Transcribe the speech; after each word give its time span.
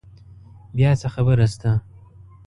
بیا 0.77 0.91
څه 1.01 1.07
خبره 1.13 1.45
شته؟ 1.53 1.71